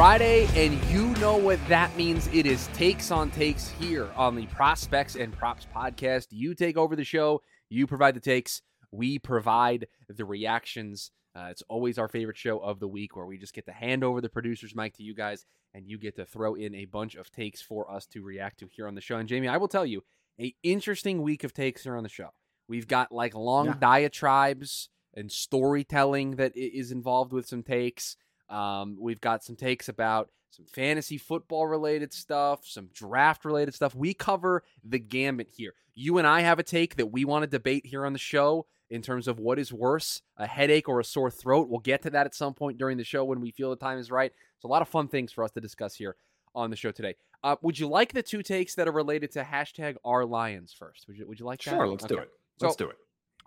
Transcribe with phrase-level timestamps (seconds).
[0.00, 2.26] Friday, and you know what that means.
[2.28, 6.28] It is takes on takes here on the Prospects and Props podcast.
[6.30, 11.10] You take over the show, you provide the takes, we provide the reactions.
[11.36, 14.02] Uh, it's always our favorite show of the week where we just get to hand
[14.02, 17.14] over the producer's mic to you guys, and you get to throw in a bunch
[17.14, 19.18] of takes for us to react to here on the show.
[19.18, 20.02] And Jaime, I will tell you,
[20.40, 22.30] a interesting week of takes here on the show.
[22.66, 23.74] We've got like long Yeah.
[23.78, 28.16] diatribes and storytelling that is involved with some takes.
[28.50, 33.94] Um, we've got some takes about some fantasy football related stuff, some draft related stuff.
[33.94, 35.74] We cover the gambit here.
[35.94, 38.66] You and I have a take that we want to debate here on the show
[38.90, 41.68] in terms of what is worse, a headache or a sore throat.
[41.68, 43.98] We'll get to that at some point during the show when we feel the time
[43.98, 44.32] is right.
[44.56, 46.16] It's a lot of fun things for us to discuss here
[46.54, 47.14] on the show today.
[47.44, 51.06] Uh, would you like the two takes that are related to hashtag our Lions first?
[51.06, 51.70] Would you, would you like that?
[51.70, 52.30] Sure, let's do it.
[52.60, 52.96] Let's So- do it.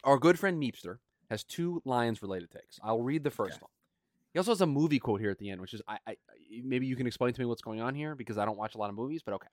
[0.05, 0.97] Our good friend Meepster
[1.29, 2.79] has two Lions related takes.
[2.81, 3.61] I'll read the first Okay.
[3.61, 3.69] one.
[4.33, 6.15] He also has a movie quote here at the end, which is I, I
[6.63, 8.77] maybe you can explain to me what's going on here because I don't watch a
[8.77, 9.47] lot of movies, but okay.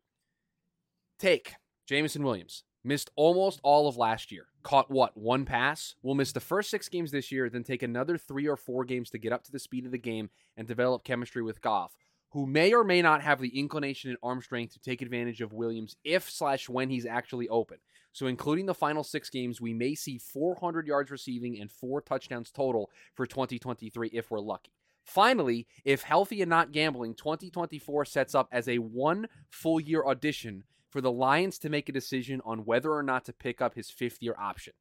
[1.18, 1.54] Take
[1.86, 4.46] Jameson Williams missed almost all of last year.
[4.62, 5.94] Caught what one pass?
[6.02, 9.10] Will miss the first six games this year, then take another three or four games
[9.10, 11.92] to get up to the speed of the game and develop chemistry with Goff,
[12.30, 15.52] who may or may not have the inclination and arm strength to take advantage of
[15.52, 17.78] Williams if slash when he's actually open.
[18.12, 22.50] So, including the final six games, we may see 400 yards receiving and four touchdowns
[22.50, 24.72] total for 2023 if we're lucky.
[25.04, 30.64] Finally, if healthy and not gambling, 2024 sets up as a one full year audition
[30.88, 33.90] for the Lions to make a decision on whether or not to pick up his
[33.90, 34.72] fifth year option.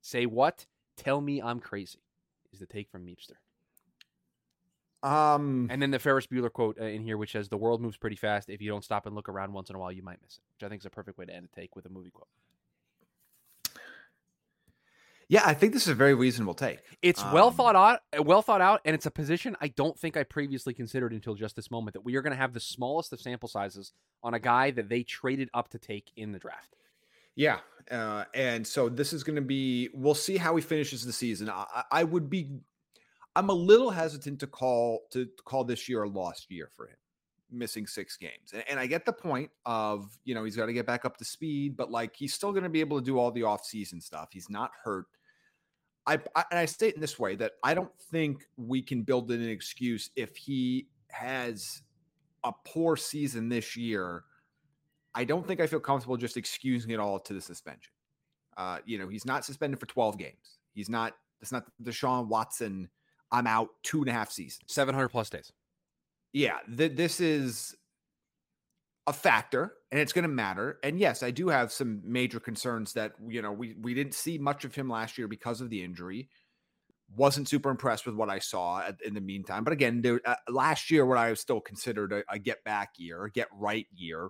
[0.00, 0.66] Say what?
[0.96, 2.00] Tell me I'm crazy,
[2.52, 3.36] is the take from Meepster.
[5.04, 7.96] Um, And then the Ferris Bueller quote uh, in here, which says, The world moves
[7.96, 8.48] pretty fast.
[8.48, 10.42] If you don't stop and look around once in a while, you might miss it,
[10.56, 12.28] which I think is a perfect way to end a take with a movie quote.
[15.28, 16.80] yeah, I think this is a very reasonable take.
[17.00, 19.98] It's well Um, thought out, uh, well thought out, and it's a position I don't
[19.98, 22.60] think I previously considered until just this moment that we are going to have the
[22.60, 26.38] smallest of sample sizes on a guy that they traded up to take in the
[26.38, 26.76] draft.
[27.36, 27.58] Yeah,
[27.90, 29.88] uh, and so this is going to be.
[29.92, 31.50] We'll see how he finishes the season.
[31.50, 32.48] I I would be.
[33.36, 36.96] I'm a little hesitant to call to call this year a lost year for him,
[37.50, 38.52] missing six games.
[38.52, 41.16] And, and I get the point of you know he's got to get back up
[41.18, 44.00] to speed, but like he's still going to be able to do all the off-season
[44.00, 44.28] stuff.
[44.32, 45.06] He's not hurt.
[46.06, 49.30] I, I and I state in this way that I don't think we can build
[49.30, 51.82] in an excuse if he has
[52.44, 54.24] a poor season this year.
[55.14, 57.92] I don't think I feel comfortable just excusing it all to the suspension.
[58.56, 60.58] Uh, you know, he's not suspended for 12 games.
[60.74, 62.88] He's not, it's not the Deshaun Watson.
[63.34, 64.62] I'm out two and a half seasons.
[64.68, 65.52] 700 plus days.
[66.32, 67.74] Yeah, th- this is
[69.08, 70.78] a factor and it's going to matter.
[70.84, 74.38] And yes, I do have some major concerns that, you know, we, we didn't see
[74.38, 76.28] much of him last year because of the injury.
[77.16, 79.64] Wasn't super impressed with what I saw at, in the meantime.
[79.64, 82.90] But again, there, uh, last year, what I was still considered a, a get back
[82.98, 84.28] year, a get right year.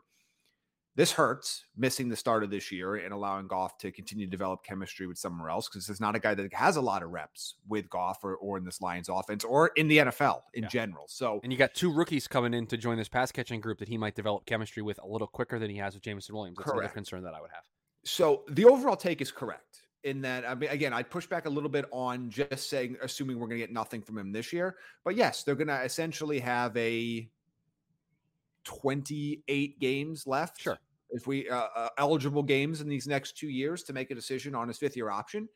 [0.97, 4.63] This hurts missing the start of this year and allowing Goff to continue to develop
[4.63, 7.57] chemistry with somewhere else because there's not a guy that has a lot of reps
[7.67, 10.69] with Goff or, or in this Lions offense or in the NFL in Yeah.
[10.69, 11.07] general.
[11.09, 13.89] So And you got two rookies coming in to join this pass catching group that
[13.89, 16.59] he might develop chemistry with a little quicker than he has with Jameson Williams.
[16.59, 16.95] That's another Correct.
[16.95, 17.65] concern that I would have.
[18.05, 21.51] so the overall take is correct in that I mean again I'd push back a
[21.51, 24.77] little bit on just saying assuming we're going to get nothing from him this year
[25.03, 27.31] but yes they're going to essentially have a
[28.65, 30.79] 28 games left Sure.
[31.11, 34.55] if we uh, uh, eligible games in these next 2 years to make a decision
[34.55, 35.49] on his fifth year option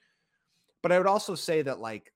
[0.82, 2.12] but I would also say that like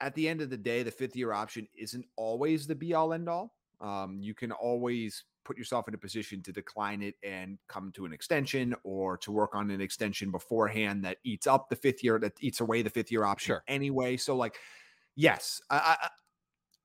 [0.00, 3.12] at the end of the day the fifth year option isn't always the be all
[3.12, 7.58] end all um, you can always put yourself in a position to decline it and
[7.66, 11.76] come to an extension or to work on an extension beforehand that eats up the
[11.76, 13.64] fifth year that eats away the fifth year option Sure.
[13.68, 14.56] anyway so like
[15.16, 16.08] yes I,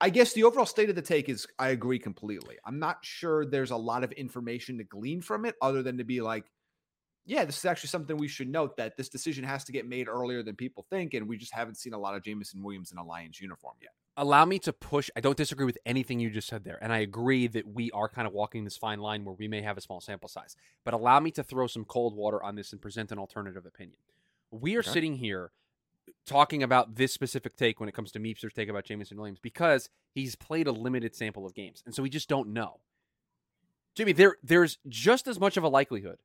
[0.05, 2.57] I guess the overall state of the take is I agree completely.
[2.63, 6.03] I'm not sure there's a lot of information to glean from it other than to
[6.03, 6.45] be like,
[7.25, 10.07] yeah, this is actually something we should note that this decision has to get made
[10.07, 12.99] earlier than people think, and we just haven't seen a lot of Jameson Williams in
[12.99, 13.93] a Lions uniform yet.
[14.17, 15.09] allow me to push.
[15.15, 18.07] I don't disagree with anything you just said there, and I agree that we are
[18.07, 20.55] kind of walking this fine line where we may have a small sample size.
[20.83, 23.97] But allow me to throw some cold water on this and present an alternative opinion.
[24.51, 24.91] We are Okay.
[24.91, 25.51] sitting here
[26.25, 29.89] talking about this specific take when it comes to Meepster's take about Jameson Williams because
[30.13, 32.79] he's played a limited sample of games, and so we just don't know.
[33.95, 36.19] Jimmy, there there's just as much of a likelihood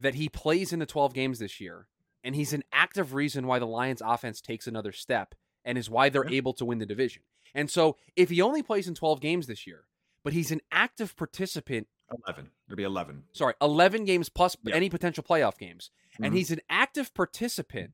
[0.00, 1.86] that he plays in the 12 games this year,
[2.24, 5.34] and he's an active reason why the Lions offense takes another step
[5.64, 6.36] and is why they're Yeah.
[6.38, 7.22] able to win the division.
[7.54, 9.84] And so if he only plays in 12 games this year,
[10.22, 11.88] but he's an active participant,
[12.26, 12.50] 11.
[12.66, 13.24] It'll be 11.
[13.32, 14.74] sorry, 11 games plus Yeah.
[14.74, 16.36] any potential playoff games, and Mhm.
[16.36, 17.92] he's an active participant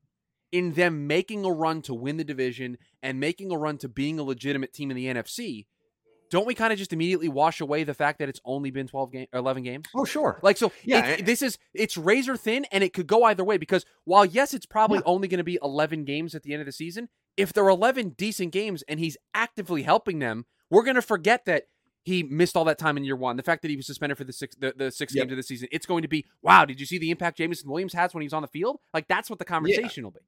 [0.57, 4.19] in them making a run to win the division and making a run to being
[4.19, 5.67] a legitimate team in the NFC,
[6.31, 9.13] don't we kind of just immediately wash away the fact that it's only been 12
[9.13, 9.87] game 11 games?
[9.95, 10.41] Oh, sure.
[10.43, 13.59] Like so Yeah, and- this is it's razor thin and it could go either way
[13.59, 15.03] because while yes it's probably Yeah.
[15.07, 17.71] only going to be 11 games at the end of the season, if there are
[17.71, 21.65] 11 decent games and he's actively helping them, we're going to forget that
[22.03, 23.37] he missed all that time in year 1.
[23.37, 25.23] The fact that he was suspended for the six the, the 6 Yep.
[25.23, 27.69] games of the season, it's going to be, wow, did you see the impact Jameson
[27.71, 28.79] Williams has when he was on the field?
[28.95, 30.21] Like that's what the conversation will be.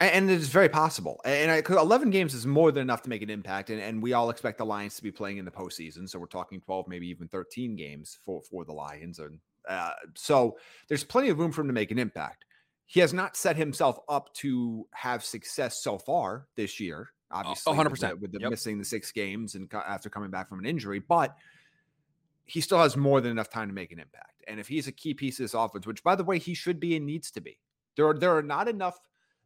[0.00, 1.20] And it's very possible.
[1.26, 3.68] And I, 'cause 11 games is more than enough to make an impact.
[3.68, 6.08] And, and we all expect the Lions to be playing in the postseason.
[6.08, 9.18] So we're talking 12, maybe even 13 games for, for the Lions.
[9.18, 9.38] And
[9.68, 10.56] uh, so
[10.88, 12.46] there's plenty of room for him to make an impact.
[12.86, 17.10] He has not set himself up to have success so far this year.
[17.30, 18.08] Obviously, with 100%.
[18.10, 18.50] the- with the Yep.
[18.50, 21.36] missing the six games and co- after coming back from an injury, but
[22.46, 24.42] he still has more than enough time to make an impact.
[24.48, 26.80] And if he's a key piece of this offense, which by the way he should
[26.80, 27.60] be and needs to be,
[27.96, 28.98] there are there are not enough.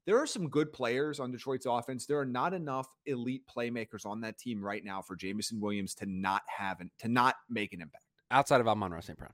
[0.06, 2.06] There are some good players on Detroit's offense.
[2.06, 6.06] There are not enough elite playmakers on that team right now for Jameson Williams to
[6.06, 8.04] not have an, to not make an impact.
[8.30, 9.18] Outside of Amon-Ra St.
[9.18, 9.32] Brown.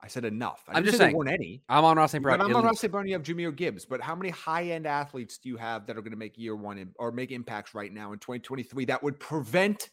[0.00, 0.62] I said enough.
[0.68, 1.10] I I'm just say saying.
[1.10, 1.62] there weren't any.
[1.68, 2.22] Amon-Ra St.
[2.22, 2.40] Brown.
[2.40, 2.64] I'm on.
[2.64, 2.90] Ross St.
[2.90, 3.06] Brown.
[3.06, 6.02] You have Jahmyr Gibbs, but how many high end athletes do you have that are
[6.02, 9.18] going to make year one in, or make impacts right now in 2023 that would
[9.18, 9.90] prevent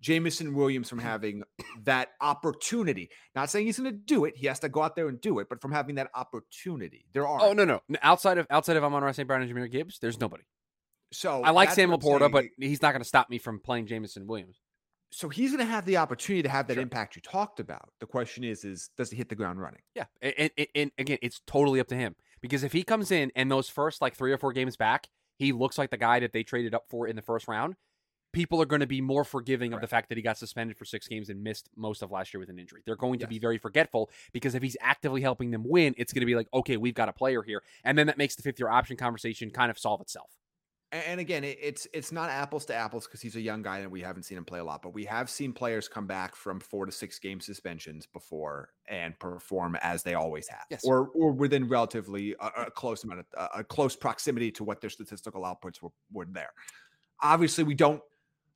[0.00, 1.02] Jameson Williams from mm.
[1.02, 1.42] having
[1.84, 3.10] that opportunity?
[3.34, 5.38] Not saying he's going to do it; he has to go out there and do
[5.38, 7.40] it, but from having that opportunity, there are.
[7.40, 7.80] Oh no, no.
[8.02, 9.26] Outside of outside of Amon-Ra St.
[9.26, 10.44] Brown and Jahmyr Gibbs, there's nobody.
[11.12, 14.26] So I like Sam LaPorta, but he's not going to stop me from playing Jameson
[14.26, 14.60] Williams.
[15.12, 16.82] so he's going to have the opportunity to have that Sure.
[16.82, 17.90] impact you talked about.
[17.98, 19.80] The question is, is does he hit the ground running?
[19.94, 23.32] Yeah, and, and, and again, it's totally up to him because if he comes in
[23.34, 26.32] and those first like three or four games back, he looks like the guy that
[26.32, 27.74] they traded up for in the first round.
[28.32, 30.84] People are going to be more forgiving of the fact that he got suspended for
[30.84, 32.82] six games and missed most of last year with an injury.
[32.86, 36.20] They're going to be very forgetful because if he's actively helping them win, it's going
[36.20, 38.58] to be like, okay, we've got a player here, and then that makes the fifth
[38.60, 40.30] year option conversation kind of solve itself.
[40.92, 44.00] And again, it's it's not apples to apples because he's a young guy and we
[44.00, 44.82] haven't seen him play a lot.
[44.82, 49.16] But we have seen players come back from four to six game suspensions before and
[49.20, 50.82] perform as they always have, Yes.
[50.84, 54.80] or or within relatively a, a close amount of a, a close proximity to what
[54.80, 56.50] their statistical outputs were, were there.
[57.22, 58.02] Obviously, we don't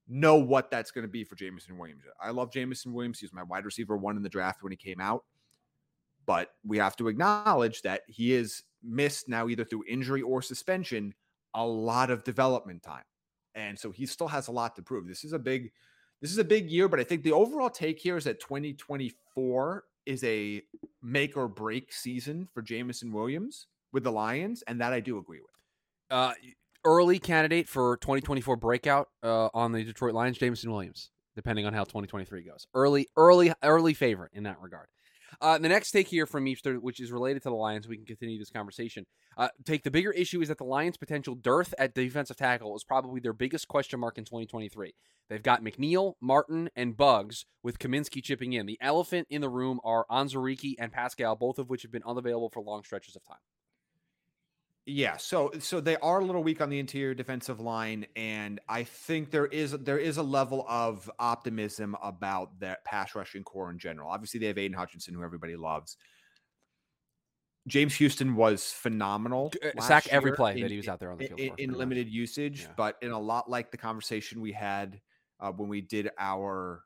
[0.08, 2.02] know what that's going to be for Jameson Williams.
[2.20, 3.18] I love Jameson Williams.
[3.18, 5.24] He was my wide receiver one in the draft when he came out.
[6.26, 11.14] But we have to acknowledge that he is missed now either through injury or suspension
[11.54, 13.04] a lot of development time.
[13.54, 15.06] And so he still has a lot to prove.
[15.06, 15.70] This is a big
[16.20, 19.84] this is a big year, but I think the overall take here is that 2024
[20.06, 20.62] is a
[21.02, 25.40] make or break season for Jameson Williams with the Lions, and that I do agree
[25.40, 25.50] with.
[26.10, 26.32] Uh,
[26.84, 31.84] early candidate for 2024 breakout uh, on the Detroit Lions, Jameson Williams, depending on how
[31.84, 32.66] 2023 goes.
[32.74, 34.86] Early, early, early favorite in that regard.
[35.40, 38.06] Uh, the next take here from Easter, which is related to the Lions, we can
[38.06, 39.04] continue this conversation.
[39.36, 42.84] Uh, take the bigger issue is that the Lions' potential dearth at defensive tackle is
[42.84, 44.94] probably their biggest question mark in 2023.
[45.28, 48.66] They've got McNeill, Martin, and Buggs, with Cominsky chipping in.
[48.66, 52.50] The elephant in the room are Onwuzurike and Paschal, both of which have been unavailable
[52.50, 53.38] for long stretches of time.
[54.86, 58.84] Yeah, so so they are a little weak on the interior defensive line, and I
[58.84, 63.78] think there is there is a level of optimism about that pass rushing core in
[63.78, 64.10] general.
[64.10, 65.96] Obviously, they have Aidan Hutchinson, who everybody loves.
[67.66, 69.50] James Houston was phenomenal.
[69.62, 71.60] Uh, Sack every play in- that he was out there on the field in- for,
[71.60, 72.72] in limited usage, Yeah.
[72.76, 75.00] but in a lot like the conversation we had
[75.40, 76.84] uh, when we did our.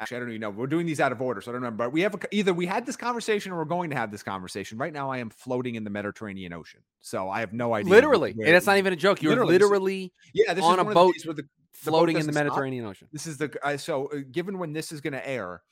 [0.00, 0.50] Actually, I don't even know.
[0.50, 1.84] We're doing these out of order, so I don't remember.
[1.84, 4.22] But we have a, either we had this conversation or we're going to have this
[4.22, 4.78] conversation.
[4.78, 7.90] Right now, I am floating in the Mediterranean Ocean, so I have no idea.
[7.90, 9.22] Literally, and it's not even a joke.
[9.22, 12.32] You're Literally, literally, yeah, this on is a boat the, the boat floating in the
[12.32, 12.44] doesn't stop.
[12.44, 13.08] Mediterranean Ocean.
[13.12, 15.62] This is the uh, so uh, given when this is going to air,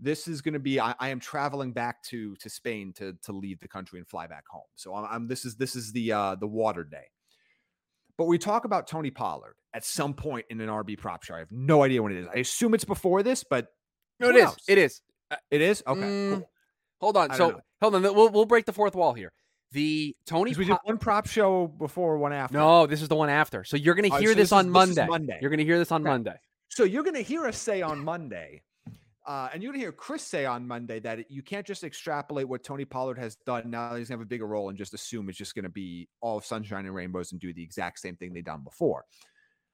[0.00, 0.80] this is going to be.
[0.80, 4.26] I, I am traveling back to to Spain to to leave the country and fly
[4.26, 4.62] back home.
[4.74, 7.06] So I'm, I'm this is this is the uh the water day.
[8.16, 11.36] But we talk about Tony Pollard at some point in an RB prop show.
[11.36, 12.26] I have no idea when it is.
[12.34, 13.68] I assume it's before this, but
[14.18, 14.56] No, it is.
[14.66, 15.00] It is.
[15.52, 16.00] it is okay.
[16.00, 16.50] Mm, cool.
[17.00, 17.32] Hold on.
[17.34, 17.60] So know.
[17.80, 18.02] hold on.
[18.02, 19.32] We'll we'll break the fourth wall here.
[19.70, 20.52] The Tony.
[20.56, 22.58] we did one prop show before, one after.
[22.58, 23.62] no, this is the one after.
[23.62, 25.06] So you're going to Uh, hear so this, this on is- this Monday.
[25.06, 25.38] Monday.
[25.40, 26.10] You're going to hear this on Okay.
[26.10, 26.34] Monday.
[26.70, 28.62] So you're going to hear us say on Monday,
[29.26, 31.84] uh, and you're going to hear Chris say on Monday that it- you can't just
[31.84, 34.70] extrapolate what Tony Pollard has done now that he's going to have a bigger role
[34.70, 37.62] and just assume it's just going to be all sunshine and rainbows and do the
[37.62, 39.04] exact same thing they've done before.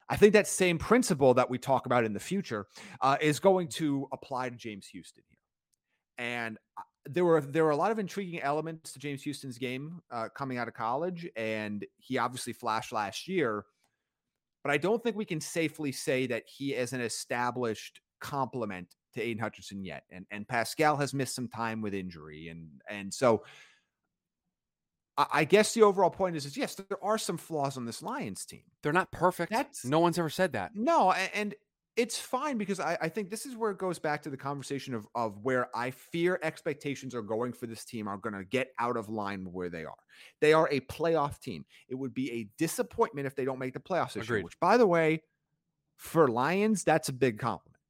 [0.08, 2.66] I think that same principle that we talk about in the future
[3.00, 5.38] uh, is going to apply to James Houston here.
[6.26, 6.58] And
[7.06, 10.58] there were there were a lot of intriguing elements to James Houston's game uh, coming
[10.58, 13.64] out of college, and he obviously flashed last year.
[14.62, 19.23] But I don't think we can safely say that he is an established complement to
[19.23, 20.04] Aidan Hutchinson yet.
[20.11, 23.44] And and Paschal has missed some time with injury, and and so
[25.16, 28.44] I, guess the overall point is is yes, there are some flaws on this Lions
[28.44, 28.62] team.
[28.83, 29.52] They're not perfect.
[29.52, 30.73] That's- no one's ever said that.
[30.75, 31.54] No, and
[31.97, 34.94] it's fine because I, I think this is where it goes back to the conversation
[34.94, 38.73] of of where I fear expectations are going for this team are going to get
[38.80, 39.94] out of line where they are.
[40.40, 41.64] They are a playoff team.
[41.88, 44.42] It would be a disappointment if they don't make the playoffs this year.
[44.42, 45.23] Which, by the way,
[45.97, 47.80] for Lions, that's a big compliment.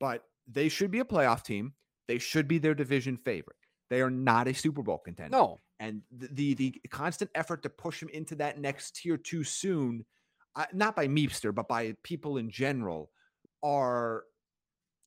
[0.00, 1.74] But they should be a playoff team.
[2.08, 3.56] They should be their division favorite.
[3.88, 7.70] They are not a Super Bowl contender No, and the the, the constant effort to
[7.70, 10.04] push him into that next tier too soon,
[10.54, 13.10] uh, not by Meepster, but by people in general,
[13.62, 14.24] are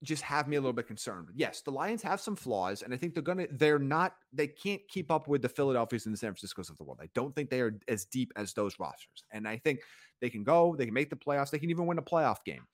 [0.03, 1.29] just have me a little bit concerned.
[1.33, 4.81] Yes, the Lions have some flaws, and I think they're gonna they're not they can't
[4.89, 6.99] keep up with the Philadelphias and the San Franciscos of the world.
[7.01, 9.79] I don't think they are as deep as those rosters, and I think
[10.21, 12.65] they can go, they can make the playoffs, they can even win a playoff game.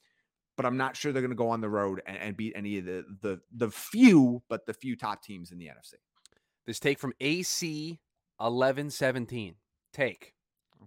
[0.57, 2.79] But I'm not sure they're going to go on the road and, and beat any
[2.79, 5.93] of the the the few, but the few top teams in the NFC.
[6.65, 7.99] This take from AC
[8.39, 9.55] eleven seventeen.
[9.93, 10.33] Take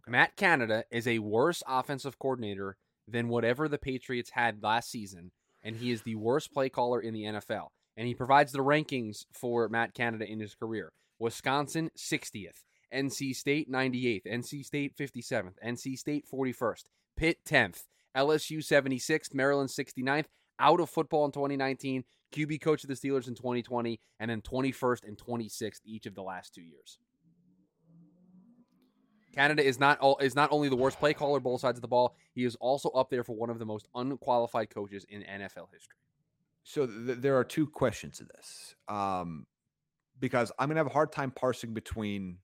[0.07, 2.77] Matt Canada is a worse offensive coordinator
[3.07, 7.15] than whatever the Patriots had last season, and he is the worst play caller in
[7.15, 7.69] the NFL.
[7.97, 10.93] And he provides the rankings for Matt Canada in his career.
[11.19, 12.63] Wisconsin 60th,
[12.93, 16.85] NC State 98th, NC State 57th, NC State 41st,
[17.17, 17.83] Pitt 10th,
[18.17, 20.27] LSU 76th, Maryland 69th,
[20.59, 22.05] out of football in 2019,
[22.35, 26.23] QB coach of the Steelers in 2020, and then 21st and 26th each of the
[26.23, 26.99] last two years.
[29.35, 31.89] Canada is not all, is not only the worst play caller both sides of the
[31.89, 35.69] ball, he is also up there for one of the most unqualified coaches in NFL
[35.73, 35.97] history.
[36.65, 39.47] so th- there are two questions to this um,
[40.21, 42.37] because i'm going to have a hard time parsing between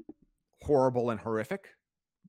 [0.62, 1.68] horrible and horrific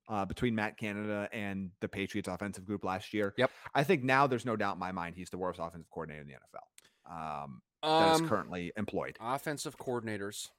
[0.10, 3.52] uh, between matt canada and the patriots offensive group last year Yep.
[3.76, 6.28] i think now there's no doubt in my mind he's the worst offensive coordinator in
[6.28, 10.50] the nfl um, that is Um, currently employed offensive coordinators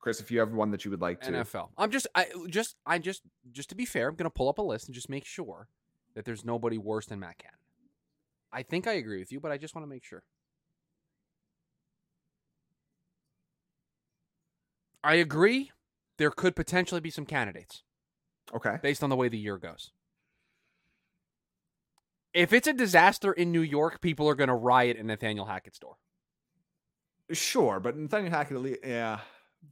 [0.00, 1.68] chris if you have one that you would like to NFL.
[1.76, 4.58] I'm just I just I just just to be fair, I'm going to pull up
[4.58, 5.68] a list and just make sure
[6.14, 7.58] that there's nobody worse than Matt Canada.
[8.52, 10.22] I think I agree with you, but I just want to make sure.
[15.02, 15.70] I agree.
[16.16, 17.82] There could potentially be some candidates
[18.54, 19.90] okay based on the way the year goes.
[22.34, 25.78] If it's a disaster in New York, people are going to riot in Nathaniel Hackett's
[25.78, 25.96] door.
[27.32, 29.20] sure but nathaniel hackett yeah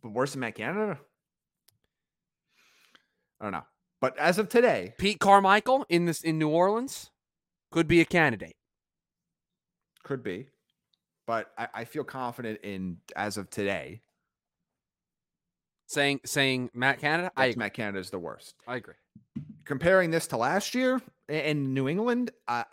[0.02, 0.99] but worse than matt canada
[3.40, 3.64] i don't know
[4.00, 7.11] but as of today Pete Carmichael in this in New Orleans
[7.71, 8.56] could be a candidate.
[10.02, 10.49] Could be.
[11.26, 14.02] But I, I feel confident in as of today.
[15.87, 17.59] Saying saying Matt Canada, I I agree.
[17.61, 18.55] Matt Canada is the worst.
[18.66, 18.95] I agree.
[19.64, 22.64] Comparing this to last year in New England, uh,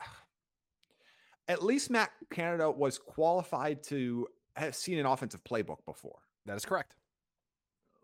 [1.47, 6.19] at least Matt Canada was qualified to have seen an offensive playbook before.
[6.45, 6.95] That is correct.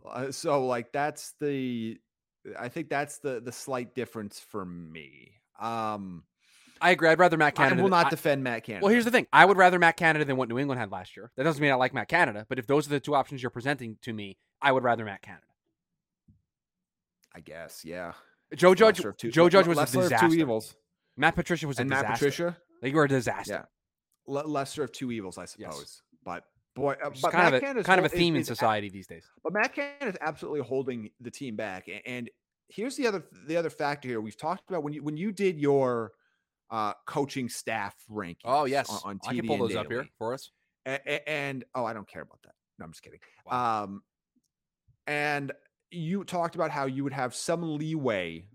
[0.07, 1.97] Uh, so like that's the
[2.57, 5.31] I think that's the the slight difference for me.
[5.59, 6.23] Um
[6.81, 7.09] I agree.
[7.09, 7.81] I'd rather Matt I Canada.
[7.83, 8.85] will than- not I- defend Matt Canada.
[8.85, 9.27] well, here's the thing.
[9.33, 11.31] I would rather Matt Canada than what New England had last year.
[11.35, 13.49] That doesn't mean I like Matt Canada, but if those are the two options you're
[13.49, 15.43] presenting to me, I would rather Matt Canada.
[17.35, 18.13] I guess, yeah.
[18.55, 19.01] Joe Judge.
[19.17, 20.27] Two- Joe Judge was a disaster.
[20.27, 20.75] two evils.
[21.15, 22.07] Matt Patricia was a And disaster.
[22.09, 23.53] Matt Patricia, They were a disaster.
[23.53, 23.65] Yeah.
[24.33, 26.01] le- lesser of two evils, I suppose.
[26.23, 28.41] But boy, uh, It's but kind Matt of a Canada's kind of a theme in
[28.41, 29.25] is- is society these days.
[29.43, 31.87] But Matt Canada is absolutely holding the team back.
[32.05, 32.29] And
[32.69, 34.21] here's the other the other factor here.
[34.21, 36.13] We've talked about when you when you did your
[36.71, 38.37] uh, coaching staff rankings.
[38.45, 40.51] Oh yes, on, on TV I can pull and those up here for us.
[40.85, 42.53] A- a- And, oh, I don't care about that.
[42.77, 43.19] No, I'm just kidding.
[43.45, 43.83] Wow.
[43.83, 44.03] Um,
[45.09, 45.51] and
[45.91, 48.45] you talked about how you would have some leeway,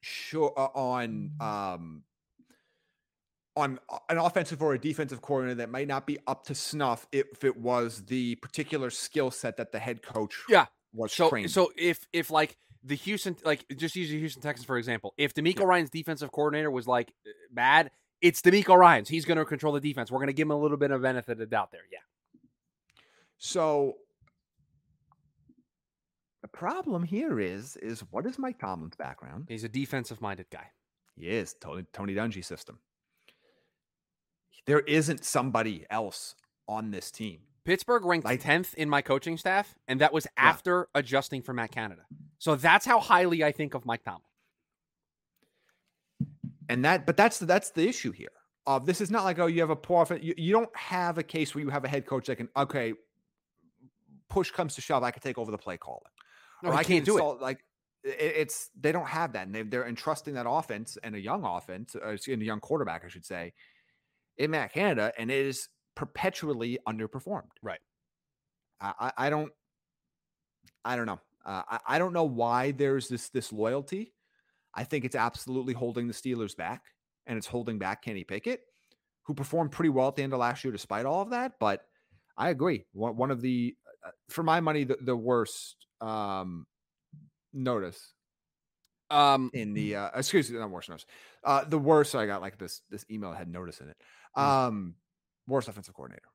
[0.00, 2.02] sure, uh, on um,
[3.56, 7.08] on uh, an offensive or a defensive coordinator that might not be up to snuff
[7.10, 10.66] if it was the particular skill set that the head coach Yeah.
[10.92, 11.50] was So trained.
[11.50, 15.34] so if if like the Houston like just use the Houston Texans for example, if
[15.34, 19.08] DeMeco Ryan's defensive coordinator was like uh, bad, it's DeMeco Ryan's.
[19.08, 20.12] He's going to control the defense.
[20.12, 21.82] We're going to give him a little bit of benefit of the doubt there.
[21.90, 21.98] Yeah.
[23.38, 23.96] So
[26.58, 29.46] problem here is is what is Mike Tomlin's background?
[29.48, 30.66] He's a defensive minded guy.
[31.14, 32.80] He is Tony Tony Dungy system.
[34.66, 36.34] There isn't somebody else
[36.66, 37.40] on this team.
[37.64, 41.70] Pittsburgh ranked Like- 10th in my coaching staff, and that was after adjusting for Matt
[41.70, 42.02] Canada.
[42.38, 44.22] So that's how highly I think of Mike Tomlin.
[46.68, 48.32] And that but that's the that's the issue here.
[48.66, 50.06] Uh, this is not like oh you have a poor.
[50.20, 52.94] You, you don't have a case where you have a head coach that can okay
[54.28, 56.10] push comes to shove, I could take over the play calling.
[56.62, 57.20] No, I can can't do it.
[57.20, 57.60] install- Like
[58.04, 61.94] it's they don't have that, and they, they're entrusting that offense and a young offense,
[61.96, 63.52] uh, excuse a young quarterback, I should say,
[64.36, 67.50] in Matt Canada, and it is perpetually underperformed.
[67.62, 67.80] Right.
[68.80, 69.52] I, I, I don't,
[70.84, 71.20] I don't know.
[71.44, 74.12] Uh, I, I don't know why there's this this loyalty.
[74.74, 76.82] I think it's absolutely holding the Steelers back,
[77.26, 78.60] and it's holding back Kenny Pickett,
[79.24, 81.54] who performed pretty well at the end of last year, despite all of that.
[81.58, 81.82] But
[82.36, 82.84] I agree.
[82.92, 83.74] One, one of the,
[84.06, 86.66] uh, for my money, the, the worst um,
[87.52, 88.12] notice
[89.10, 91.06] Um, in the uh, excuse me, not worst notice.
[91.44, 93.96] Uh, the worst I got like this this email had notice in it.
[94.36, 94.42] Mm.
[94.42, 94.94] Um,
[95.46, 96.28] worst offensive coordinator.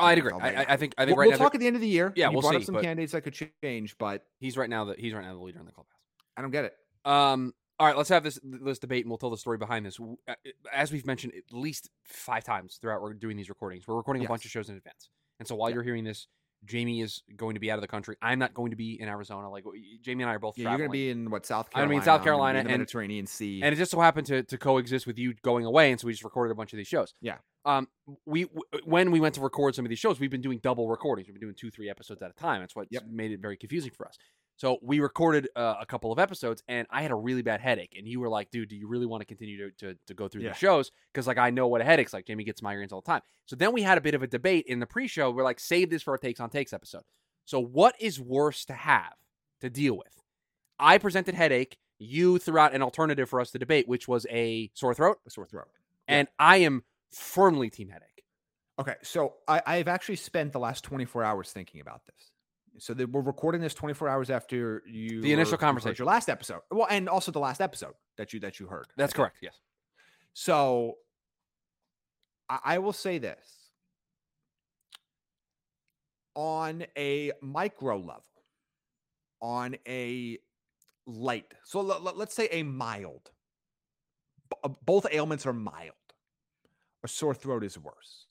[0.00, 0.32] I'd agree.
[0.32, 0.62] I.
[0.62, 1.88] I I think I think we'll, right we'll now talk at the end of the
[1.88, 2.12] year.
[2.16, 4.86] Yeah, you we'll brought see, up some candidates that could change, but he's right now
[4.86, 5.94] that he's right now the leader in the clubhouse.
[6.36, 6.74] I don't get it.
[7.04, 9.98] Um, all right, let's have this this debate, and we'll tell the story behind this.
[10.00, 10.34] Uh,
[10.72, 13.86] As we've mentioned at least five times throughout, we're doing these recordings.
[13.86, 15.74] We're recording a bunch of shows in advance, and so while Yeah.
[15.74, 16.26] you're hearing this,
[16.70, 18.16] Jaime is going to be out of the country.
[18.20, 19.50] I'm not going to be in Arizona.
[19.50, 19.64] Like
[20.04, 20.78] Jaime and I are both Yeah, traveling.
[20.80, 21.92] you're going to be in what South Carolina?
[21.92, 23.60] I mean South Carolina in the and- Mediterranean Sea.
[23.62, 26.12] and it just so happened to, to coexist with you going away, and so we
[26.12, 27.14] just recorded a bunch of these shows.
[27.20, 27.36] Yeah.
[27.64, 27.88] Um.
[28.24, 30.88] We w- when we went to record some of these shows, we've been doing double
[30.88, 31.28] recordings.
[31.28, 32.60] We've been doing two, three episodes at a time.
[32.62, 33.04] That's what Yep.
[33.10, 34.16] made it very confusing for us.
[34.58, 37.94] So we recorded uh, a couple of episodes, and I had a really bad headache.
[37.96, 40.28] And you were like, "Dude, do you really want to continue to to, to go
[40.28, 40.48] through Yeah.
[40.50, 42.26] these shows?" Because like I know what a headache's like.
[42.28, 43.22] Jaime gets migraines all the time.
[43.46, 45.30] So then we had a bit of a debate in the pre-show.
[45.30, 47.04] We're like, "Save this for our takes on takes episode."
[47.44, 49.14] So what is worse to have
[49.60, 50.22] to deal with?
[50.78, 51.78] I presented headache.
[52.00, 55.30] You threw out an alternative for us to debate, which was a sore throat, a
[55.30, 55.68] sore throat.
[56.08, 56.18] Yeah.
[56.18, 58.24] and I am firmly team headache.
[58.78, 62.30] Okay, so I, I've actually spent the last 24 hours thinking about this.
[62.78, 65.96] So that we're recording this 24 hours after you The initial heard conversation.
[65.98, 66.60] your last episode.
[66.70, 68.86] Well, and also the last episode that you that you heard.
[68.96, 69.38] That's correct.
[69.42, 69.58] Yes.
[70.34, 70.98] So
[72.48, 73.70] I, I will say this
[76.34, 78.24] on a micro level,
[79.40, 80.38] on a
[81.06, 83.30] light, so let, let, us say a mild,
[84.50, 85.94] b- uh, both ailments are mild.
[87.02, 88.26] A sore throat is worse.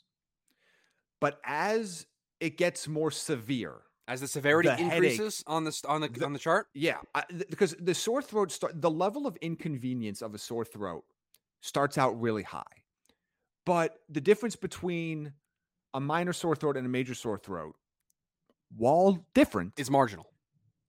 [1.19, 2.05] But as
[2.39, 6.25] it gets more severe, As the severity The headache- increases on the on the, the-
[6.25, 10.21] on the chart, yeah, I, th- because the sore throat start the level of inconvenience
[10.21, 11.03] of a sore throat
[11.61, 12.63] starts out really high.
[13.65, 15.33] But the difference between
[15.93, 17.75] a minor sore throat and a major sore throat,
[18.75, 20.27] while different, is marginal.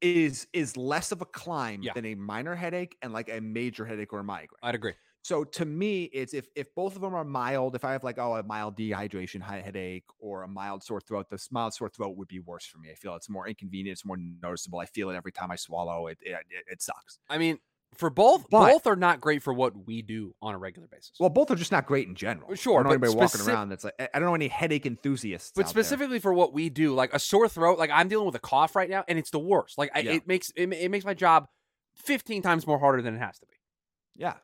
[0.00, 1.92] is is less of a climb Yeah.
[1.94, 4.58] than a minor headache and like a major headache or a migraine.
[4.62, 4.92] I'd agree.
[5.28, 8.16] So to me, it's if if both of them are mild, if I have like
[8.18, 12.16] oh a mild dehydration, high headache, or a mild sore throat, the mild sore throat
[12.16, 12.88] would be worse for me.
[12.90, 14.78] I feel it's more inconvenient, it's more noticeable.
[14.78, 16.06] I feel it every time I swallow.
[16.06, 16.34] It it,
[16.72, 17.18] it, sucks.
[17.28, 17.58] I mean,
[17.94, 21.12] for both, But- both are not great for what we do on a regular basis.
[21.20, 22.54] Well, both are just not great in general.
[22.54, 25.52] Sure, I don't know anybody walking around that's like I don't know any headache enthusiasts.
[25.54, 25.82] but out there.
[25.84, 28.74] specifically for what we do, like a sore throat, like I'm dealing with a cough
[28.74, 29.76] right now, and it's the worst.
[29.76, 30.12] Like I, Yeah.
[30.12, 31.48] it makes it, it makes my job
[31.96, 33.56] fifteen times more harder than it has to be.
[34.16, 34.36] Yeah.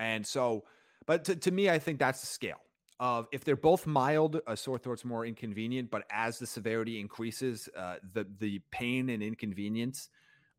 [0.00, 0.64] And so,
[1.06, 2.56] but to, to me, I think that's the scale
[2.98, 7.68] of if they're both mild, a sore throat's more inconvenient, but as the severity increases,
[7.76, 10.08] uh, the the pain and inconvenience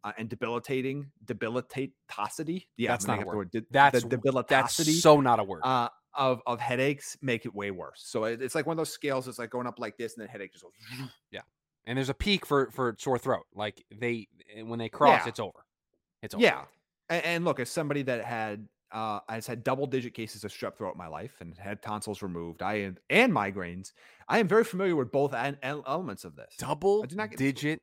[0.03, 2.65] uh, and debilitating debilitatosity.
[2.77, 3.51] Yeah, That's not a word.
[3.51, 5.61] de- That's the That's so not a word.
[5.63, 8.01] uh, of of headaches make it way worse.
[8.05, 9.27] So it, it's like one of those scales.
[9.27, 10.73] It's like going up like this, and then headache just goes.
[11.31, 11.41] Yeah,
[11.85, 13.45] and there's a peak for for sore throat.
[13.55, 14.27] Like they
[14.63, 15.29] when they cross, Yeah.
[15.29, 15.65] it's over.
[16.21, 16.43] It's over.
[16.43, 16.63] Yeah.
[17.09, 20.75] And, and look, as somebody that had uh has had double digit cases of strep
[20.75, 23.91] throughout my life and had tonsils removed, I am and migraines,
[24.27, 26.55] I am very familiar with both an, an- elements of this.
[26.57, 27.79] double I not get- digit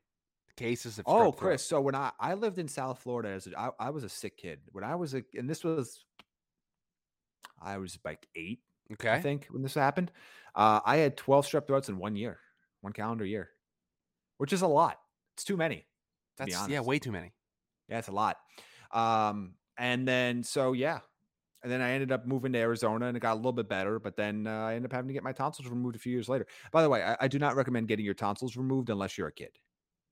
[0.57, 1.37] cases of Oh, strep throat.
[1.37, 1.65] Chris.
[1.65, 4.37] So when I I lived in South Florida as a, I, I was a sick
[4.37, 4.59] kid.
[4.71, 6.03] When I was a and this was
[7.61, 8.59] I was like eight,
[8.93, 10.11] Okay, I think, when this happened.
[10.55, 12.39] Uh I had 12 strep throats in one year,
[12.81, 13.49] one calendar year.
[14.37, 14.99] Which is a lot.
[15.35, 15.85] It's too many.
[16.37, 17.33] That's yeah, way too many.
[17.89, 18.37] Yeah, it's a lot.
[18.91, 20.99] Um, and then so yeah,
[21.63, 23.99] and then I ended up moving to Arizona, and it got a little bit better.
[23.99, 26.29] But then uh, I ended up having to get my tonsils removed a few years
[26.29, 26.47] later.
[26.71, 29.33] By the way, I, I do not recommend getting your tonsils removed unless you're a
[29.33, 29.51] kid.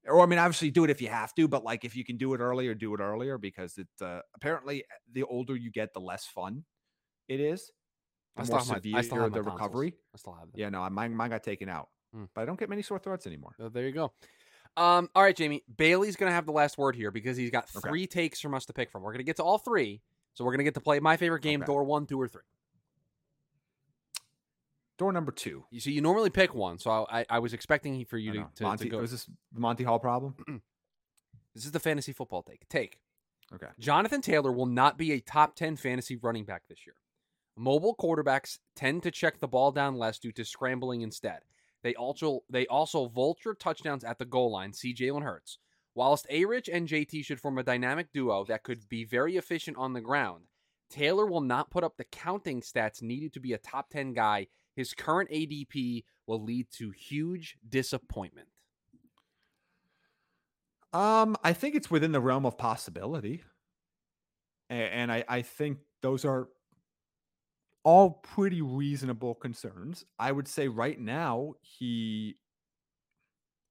[0.06, 2.18] Or I mean, obviously do it if you have to, but like if you can
[2.18, 6.00] do it earlier, do it earlier because it uh, apparently the older you get, the
[6.02, 6.66] less fun
[7.28, 7.72] it is.
[8.38, 9.60] I The still more have my, severe I still have my the tonsils.
[9.60, 9.96] recovery.
[10.14, 10.54] I still have them.
[10.56, 12.26] Yeah, no, mine mine got taken out, Hmm.
[12.34, 13.56] but I don't get many sore throats anymore.
[13.58, 14.14] So there you go.
[14.78, 15.64] Um, all right, Jaime.
[15.76, 17.90] Bailey's gonna have the last word here because he's got Okay.
[17.90, 19.02] three takes from us to pick from.
[19.02, 20.02] We're gonna get to all three,
[20.36, 21.66] so we're gonna get to play my favorite game: Okay.
[21.68, 22.44] door one, two, or three.
[24.98, 25.66] Door number two.
[25.70, 28.48] You see, you normally pick one, so I, I, I was expecting for you to,
[28.56, 28.98] to, Monty, to go.
[29.00, 30.36] was this the Monty Hall problem?
[31.56, 32.70] This is the fantasy football take.
[32.70, 33.00] Take.
[33.52, 33.66] Okay.
[33.80, 36.94] Jonathan Taylor will not be a top 10 fantasy running back this year.
[37.56, 41.40] Mobile quarterbacks tend to check the ball down less due to scrambling instead.
[41.88, 44.74] They also they also vulture touchdowns at the goal line.
[44.74, 45.58] See Jalen Hurts.
[45.96, 49.78] Whilst A Rich and JT should form a dynamic duo that could be very efficient
[49.78, 50.48] on the ground,
[50.90, 54.48] Taylor will not put up the counting stats needed to be a top 10 guy.
[54.76, 58.50] His current ADP will lead to huge disappointment.
[60.92, 63.44] Um, I think it's within the realm of possibility.
[64.70, 66.50] And, and I, I think those are
[67.88, 70.04] all pretty reasonable concerns.
[70.20, 72.36] I would say right now, he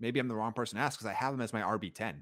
[0.00, 2.14] maybe I'm the wrong person to ask because I have him as my RB10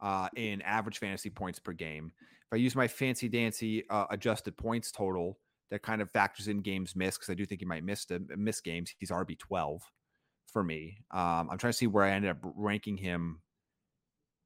[0.00, 2.10] uh, in average fantasy points per game.
[2.16, 5.38] If I use my fancy dancy uh, adjusted points total,
[5.70, 8.20] that kind of factors in games missed because I do think he might miss the
[8.36, 8.92] miss games.
[8.98, 9.78] He's RB12
[10.52, 10.98] for me.
[11.12, 13.42] Um, I'm trying to see where I ended up ranking him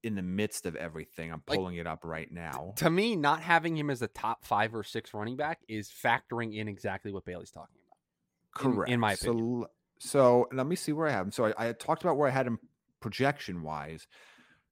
[0.02, 1.32] in the midst of everything.
[1.32, 2.74] I'm Like, pulling it up right now.
[2.76, 6.54] To me, not having him as a top five or six running back is factoring
[6.54, 8.72] in exactly what Bailey's talking about.
[8.72, 8.90] Correct.
[8.90, 9.60] in my So, opinion.
[9.62, 11.32] l- so let me see where I have him.
[11.32, 12.58] So I, I talked about where I had him
[13.00, 14.06] projection wise,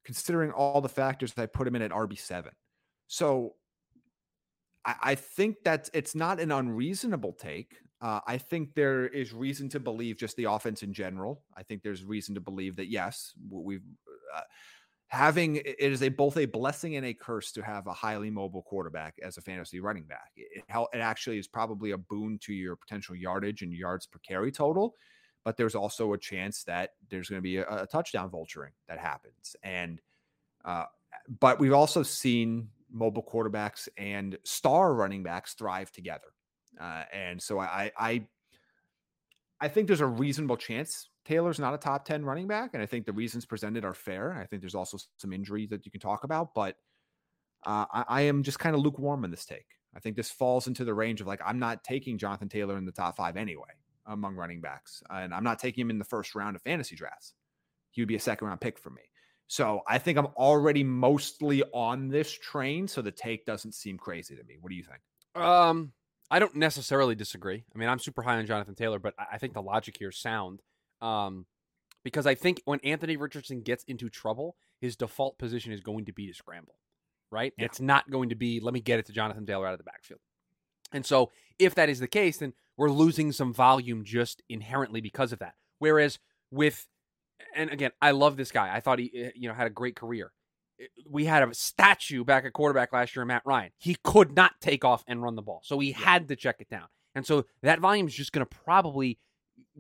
[0.05, 2.49] considering all the factors that I put him in at RB7.
[3.07, 3.55] So
[4.85, 7.77] I, I think that it's not an unreasonable take.
[8.01, 11.43] Uh, I think there is reason to believe just the offense in general.
[11.57, 13.81] I think there's reason to believe that yes, we've
[14.37, 14.41] uh,
[15.15, 18.63] having it is a both a blessing and a curse to have a highly mobile
[18.63, 20.33] quarterback as a fantasy running back.
[20.37, 24.19] It, it, it actually is probably a boon to your potential yardage and yards per
[24.19, 24.95] carry total,
[25.45, 28.99] but there's also a chance that there's going to be a, a touchdown vulturing that
[28.99, 29.57] happens.
[29.63, 30.01] And
[30.65, 30.85] uh,
[31.41, 36.33] but we've also seen mobile quarterbacks and star running backs thrive together.
[36.81, 38.27] Uh, and so I, I,
[39.61, 42.71] I think there's a reasonable chance Taylor's not a top 10 running back.
[42.75, 44.33] And I think the reasons presented are fair.
[44.35, 46.77] I think there's also some injuries that you can talk about, but
[47.67, 49.67] uh, I, I am just kind of lukewarm in this take.
[49.97, 52.85] I think this falls into the range of like, I'm not taking Jonathan Taylor in
[52.85, 53.71] the top five anyway
[54.07, 55.03] among running backs.
[55.09, 57.33] And I'm not taking him in the first round of fantasy drafts.
[57.91, 59.03] He would be a second round pick for me.
[59.47, 62.89] So I think I'm already mostly on this train.
[62.89, 64.57] So the take doesn't seem crazy to me.
[64.61, 65.01] What do you think?
[65.43, 65.93] Um,
[66.31, 67.65] I don't necessarily disagree.
[67.75, 70.09] I mean, I'm super high on Jonathan Taylor, but I I think the logic here
[70.09, 70.61] is sound.
[71.05, 71.47] Um,
[72.03, 76.13] because I think when Anthony Richardson gets into trouble, his default position is going to
[76.13, 76.77] be to scramble,
[77.31, 77.53] right?
[77.59, 77.67] Yeah.
[77.67, 79.85] It's not going to be let me get it to Jonathan Taylor out of the
[79.85, 80.21] backfield.
[80.93, 85.33] And so, if that is the case, then we're losing some volume just inherently because
[85.33, 85.55] of that.
[85.79, 86.19] Whereas
[86.51, 86.87] with,
[87.55, 88.75] and again, I love this guy.
[88.75, 90.33] I thought he, eh, you know, had a great career.
[90.81, 93.73] Eh, We had a statue back at quarterback last year, Matt Ryan.
[93.79, 96.69] He could not take off and run the ball, so he had to check it
[96.69, 96.87] down.
[97.15, 99.19] And so that volume is just going to probably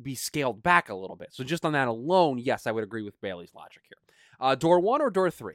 [0.01, 1.29] be scaled back a little bit.
[1.33, 3.99] So just on that alone, yes, I would agree with Bailey's logic here.
[4.41, 5.55] Uh, door one or door three?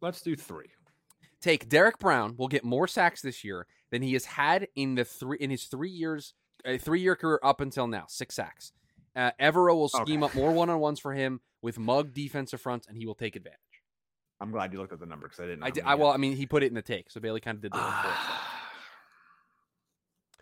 [0.00, 0.70] Let's do three.
[1.40, 5.04] take Derrick Brown will get more sacks this year than he has had in the
[5.04, 8.72] three in his three years a three year career up until now six sacks.
[9.14, 10.30] Uh, Evero will scheme Okay.
[10.32, 13.36] up more one on ones for him with mug defensive fronts, and he will take
[13.36, 13.58] advantage.
[14.40, 15.60] I'm glad you looked at the number because I didn't.
[15.60, 15.84] know I did.
[15.84, 16.10] I, well.
[16.10, 17.92] I mean, he put it in the take, so Bailey kind of did the one
[17.92, 18.16] for us.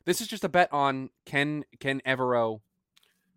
[0.07, 2.61] This is just a bet on can can Evero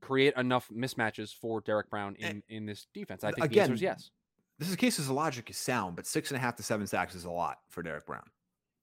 [0.03, 3.23] create enough mismatches for Derrick Brown in in this defense.
[3.23, 4.11] I think the answer is Eh, Again, yes.
[4.59, 7.15] this is cases the logic is sound, but six and a half to seven sacks
[7.15, 8.23] is a lot for Derrick Brown.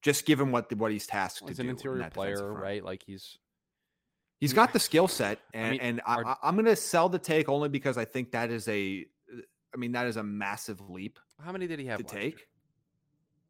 [0.03, 1.63] Just given what the, what he's tasked Well, to he's do.
[1.63, 2.85] an in interior that player, right?
[2.85, 3.39] Like he's
[4.41, 7.11] He's got the skill set, and mean, and I, are- I, I'm going to sell
[7.11, 9.05] the take only because I think that is a,
[9.75, 12.23] I mean that is a massive leap how many did he have to last year?
[12.33, 12.47] take.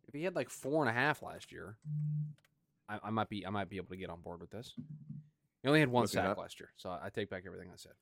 [0.09, 1.76] If he had like four and a half last year,
[2.88, 4.74] I, I might be I might be able to get on board with this.
[5.62, 6.38] He only had one Looking sack up.
[6.38, 7.92] last year, so I take back everything I said.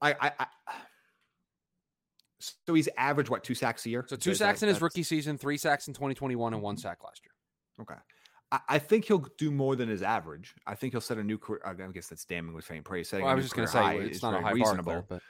[0.00, 0.46] I, I, I
[2.66, 4.04] so he's average what two sacks a year?
[4.08, 6.80] So two sacks that- in his rookie season, three sacks in 2021, and one mm-hmm.
[6.80, 7.32] sack last year.
[7.82, 8.00] Okay.
[8.50, 10.54] I, I think he'll do more than his average.
[10.66, 11.60] I think he'll set a new career.
[11.64, 13.08] I guess that's damning with faint praise.
[13.08, 14.92] Setting Well, I was just going to say it's not a high reasonable.
[14.92, 15.22] bar, but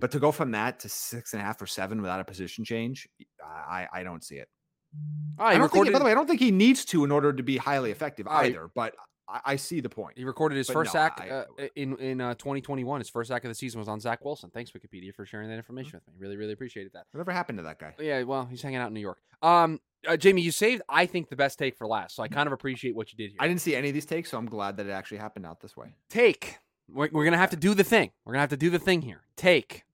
[0.00, 2.64] But to go from that to six and a half or seven without a position
[2.64, 3.08] change,
[3.44, 4.48] I, I don't see it.
[5.38, 7.32] right, I don't think, by the way, I don't think he needs to in order
[7.32, 8.70] to be highly effective either.
[8.74, 8.94] But
[9.28, 10.16] I, I see the point.
[10.16, 11.44] he recorded his but first no, sack I- uh,
[11.76, 13.00] in in uh, 2021.
[13.00, 14.50] His first sack of the season was on Zach Wilson.
[14.50, 16.14] Thanks Wikipedia for sharing that information with me.
[16.18, 17.06] Really, really appreciated that.
[17.12, 17.94] Whatever happened to that guy?
[17.98, 19.18] Yeah, well, he's hanging out in New York.
[19.42, 22.46] Um, uh, Jaime, you saved I think the best take for last, so I kind
[22.46, 23.38] of appreciate what you did here.
[23.40, 25.60] I didn't see any of these takes, so I'm glad that it actually happened out
[25.60, 25.94] this way.
[26.08, 26.58] take.
[26.90, 28.12] We're, we're gonna have to do the thing.
[28.24, 29.20] We're gonna have to do the thing here.
[29.36, 29.84] Take.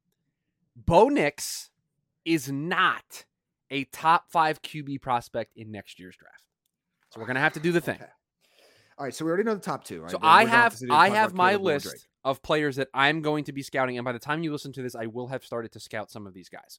[0.76, 1.70] Bo Nix
[2.24, 3.24] is not
[3.70, 6.44] a top five QB prospect in next year's draft.
[7.10, 7.96] So we're gonna have to do the thing.
[7.96, 8.10] Okay.
[8.96, 10.02] All right, so we already know the top two.
[10.02, 10.10] Right?
[10.10, 12.76] So I we're going have to sit here and I have my list of players
[12.76, 15.06] that I'm going to be scouting, and by the time you listen to this, I
[15.06, 16.78] will have started to scout some of these guys.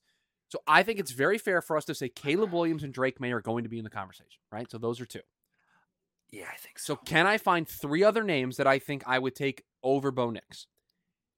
[0.49, 3.31] So I think it's very fair for us to say Caleb Williams and Drake Maye
[3.31, 4.69] are going to be in the conversation, right?
[4.69, 5.21] So those are two.
[6.29, 7.01] Yeah, I think So so.
[7.05, 10.67] can I find three other names that I think I would take over Bo Nix?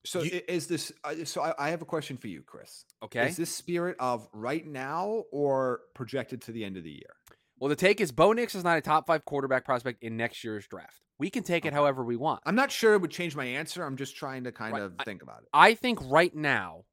[0.05, 0.91] So You- is this?
[1.25, 2.85] So I, I have a question for you, Chris.
[3.03, 3.27] Okay.
[3.27, 7.15] Is this spirit of right now or projected to the end of the year?
[7.59, 10.43] Well, the take is Bo Nix is not a top five quarterback prospect in next
[10.43, 11.01] year's draft.
[11.19, 12.41] We can take it however we want.
[12.45, 13.83] I'm not sure it would change my answer.
[13.83, 15.49] I'm just trying to kind Right, of think about it.
[15.53, 16.83] I think right now,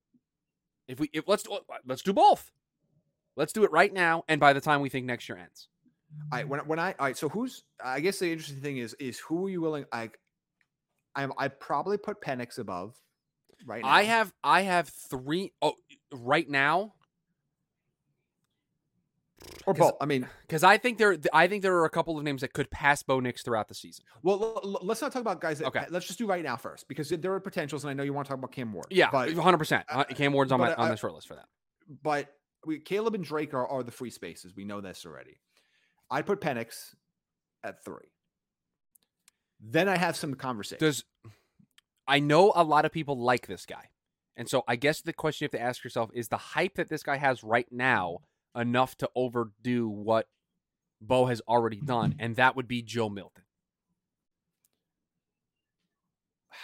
[0.88, 2.50] if we if let's do let's do both.
[3.37, 5.68] Let's do it right now, and by the time we think next year ends,
[6.31, 7.16] I when when I all right.
[7.16, 7.64] So who's?
[7.85, 9.85] I guess the interesting thing is is who are you willing?
[9.92, 10.11] I
[11.16, 12.94] I'm I probably put Penix above.
[13.66, 13.83] Right.
[13.83, 13.88] Now.
[13.88, 15.53] I have I have three.
[15.61, 15.74] Oh,
[16.12, 16.94] right now
[19.67, 19.95] or both.
[20.01, 22.53] I mean, because I think there I think there are a couple of names that
[22.53, 24.05] could pass Bo Nix throughout the season.
[24.23, 25.59] well, l- l- let's not talk about guys.
[25.59, 25.87] That, Okay.
[25.91, 28.27] Let's just do right now first because there are potentials, and I know you want
[28.27, 28.87] to talk about Cam Ward.
[28.91, 29.85] Yeah, hundred percent.
[29.89, 31.47] uh, Cam Ward's on my on I- the short list for that.
[32.03, 32.29] but
[32.67, 34.55] we, Caleb and Drake are, are the free spaces.
[34.57, 35.39] We know this already.
[36.11, 36.95] I'd put Penix
[37.63, 38.09] at three.
[39.61, 40.79] Then I have some conversation.
[40.85, 41.05] Does
[42.07, 43.89] I know a lot of people like this guy,
[44.37, 46.89] and so I guess the question you have to ask yourself is: the hype that
[46.89, 48.19] this guy has right now
[48.57, 50.27] enough to overdo what
[51.01, 53.43] Bo has already done, and that would be Joe Milton.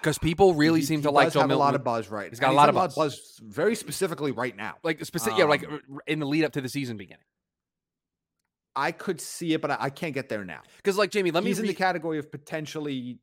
[0.00, 1.62] Because people really He- seem he to like Joe have Milton.
[1.62, 2.28] a lot of buzz right.
[2.28, 4.74] He's got and a lot had of buzz very specifically right now.
[4.82, 7.24] like specific, yeah, like Um, in the lead up to the season beginning.
[8.74, 10.62] I could see it, but I, I can't get there now.
[10.78, 13.20] Because like Jaime, let me He's in the category of potentially,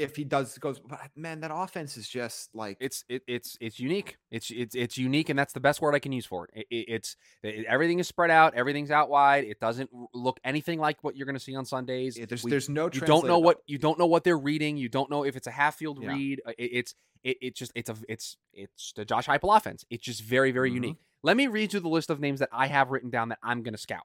[0.00, 0.80] if he does goes.
[0.80, 4.16] But man, that offense is just like it's it, it's it's unique.
[4.30, 6.50] It's it's it's unique, and that's the best word I can use for it.
[6.54, 9.44] It- it- it's it- everything is spread out, everything's out wide.
[9.44, 12.16] It doesn't look anything like what you're going to see on Sundays.
[12.16, 12.90] it- there's We- there's no.
[12.92, 14.76] you don't know what you don't know what they're reading.
[14.76, 16.12] You don't know if it's a half field Yeah.
[16.12, 16.40] read.
[16.46, 19.84] Uh, It, it's it, it just it's a it's it's the Josh Heupel offense.
[19.90, 20.74] It's just very very Mhm.
[20.74, 20.96] unique.
[21.22, 23.62] Let me read you the list of names that I have written down that I'm
[23.62, 24.04] going to scout.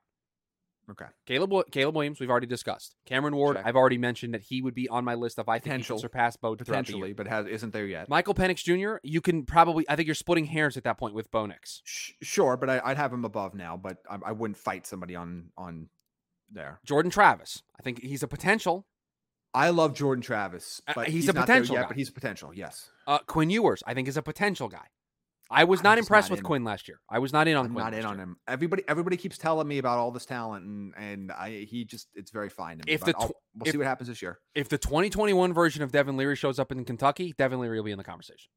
[0.91, 1.06] Okay.
[1.26, 2.95] Caleb Caleb Williams, we've already discussed.
[3.06, 3.65] Cameron Ward, Check.
[3.65, 5.98] I've already mentioned that he would be on my list if I think he Potential.
[6.00, 7.02] surpass Bo throughout the year.
[7.06, 8.08] Potentially, but has, isn't there yet?
[8.08, 11.32] Michael Penix Jr., you can probably, I think you're splitting hairs at that point with
[11.32, 11.82] Bo Nix.
[11.86, 13.78] Sh- sure, but I, I'd have him above now.
[13.78, 15.89] But I, I wouldn't fight somebody on on
[16.52, 16.80] there.
[16.86, 18.86] Jordan Travis, I think he's a potential.
[19.54, 22.12] I love Jordan Travis, Uh, but he's a not there potential yet, but he's a
[22.12, 22.54] potential.
[22.54, 24.86] Yes, Uh, Quinn Ewers, I think is a potential guy.
[25.51, 26.45] I was I'm not impressed not with in.
[26.45, 26.99] Quinn last year.
[27.10, 27.84] I was not in on I'm Quinn.
[27.84, 28.23] not in on year.
[28.23, 28.38] him.
[28.47, 32.31] Everybody, everybody keeps telling me about all this talent, and and I he just it's
[32.31, 32.79] very fine.
[32.79, 33.19] To me, If the tw-
[33.55, 34.39] we'll if- see what happens this year.
[34.55, 37.91] If the 2021 version of Devin Leary shows up in Kentucky, Devin Leary will be
[37.91, 38.49] in the conversation.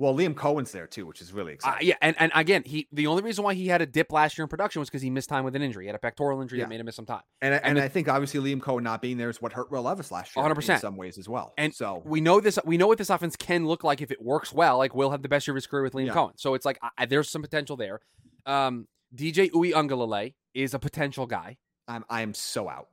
[0.00, 1.88] Well, Liam Coen's there too, which is really Uh, exciting.
[1.88, 4.44] yeah, and, and again, he the only reason why he had a dip last year
[4.44, 5.84] in production was because he missed time with an injury.
[5.84, 6.66] He had a pectoral injury Yeah.
[6.66, 7.22] that made him miss some time.
[7.42, 9.70] and I- and and, I think obviously Liam Coen not being there is what hurt
[9.72, 10.74] Will Levis last year, 100%.
[10.76, 11.52] in some ways as well.
[11.58, 12.58] And so We know this.
[12.64, 14.78] We know what this offense can look like if it works well.
[14.78, 16.14] Like we'll have the best year of his career with Liam Yeah.
[16.14, 16.32] Coen.
[16.36, 18.00] So it's like I, there's some potential there.
[18.46, 21.56] Um, DJ Uiagalelei is a potential guy.
[21.88, 22.88] I'm I am so out.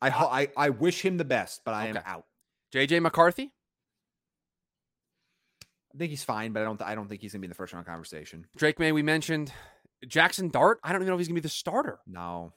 [0.00, 2.24] I I I wish him the best, but I am out.
[2.74, 3.52] JJ McCarthy,
[5.94, 7.54] I think he's fine, but I don't I don't think he's gonna be in the
[7.54, 8.46] first round conversation.
[8.56, 8.92] Drake Maye.
[8.92, 9.52] We mentioned
[10.06, 10.78] Jackson Dart.
[10.82, 11.98] I don't even know if he's gonna be the starter.
[12.06, 12.52] No,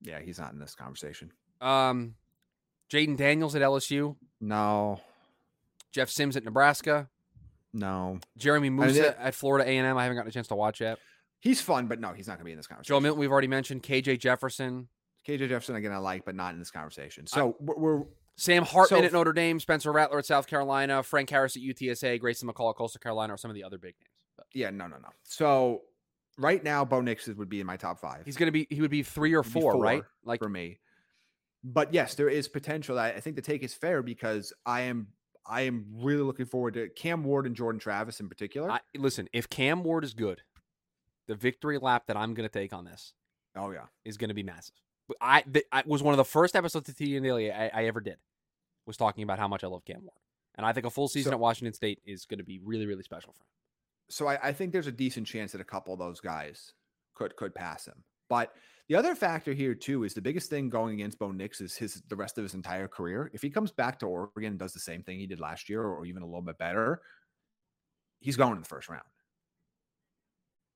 [0.00, 1.32] yeah, he's not in this conversation.
[1.60, 2.14] Um,
[2.90, 4.16] Jayden Daniels at LSU.
[4.40, 5.00] No,
[5.92, 7.08] Jeff Sims at Nebraska.
[7.72, 9.96] no, Jeremy Moussa that- at Florida A and M.
[9.98, 10.98] I haven't gotten a chance to watch yet.
[11.40, 12.94] he's fun, but no, he's not gonna be in this conversation.
[12.94, 13.20] Joe Milton.
[13.20, 14.88] We've already mentioned KJ Jefferson.
[15.28, 17.26] KJ Jefferson again, I like, but not in this conversation.
[17.26, 18.02] So we're, we're
[18.36, 22.18] Sam Hartman So- at Notre Dame, Spencer Rattler at South Carolina, Frank Harris at UTSA,
[22.18, 24.26] Grayson McCall at Coastal Carolina are some of the other big names.
[24.36, 25.08] But yeah, no, no, no.
[25.24, 25.82] So
[26.38, 28.24] right now, Bo Nix would be in my top five.
[28.24, 30.02] he's gonna be he would be three or four, four right?
[30.24, 30.78] Like for me.
[31.62, 32.98] But yes, there is potential.
[32.98, 35.08] I, I think the take is fair because I am
[35.46, 38.70] I am really looking forward to Cam Ward and Jordan Travis in particular.
[38.70, 40.42] I, listen, if Cam Ward is good,
[41.26, 43.12] the victory lap that I'm gonna take on this
[43.56, 44.76] oh yeah, is gonna be massive.
[45.20, 47.84] I, th- I was one of the first episodes of T and Daily I, I
[47.84, 48.16] ever did
[48.86, 50.18] was talking about how much I love Cam Ward,
[50.56, 52.86] and I think a full season So- at Washington State is going to be really
[52.86, 53.48] really special for him.
[54.08, 56.72] so I, I think there's a decent chance that a couple of those guys
[57.14, 58.02] could could pass him.
[58.28, 58.52] But
[58.88, 62.02] the other factor here too is the biggest thing going against Bo Nix is his
[62.08, 63.30] the rest of his entire career.
[63.34, 65.82] If he comes back to Oregon and does the same thing he did last year,
[65.82, 67.00] or even a little bit better,
[68.20, 69.02] he's going in the first round.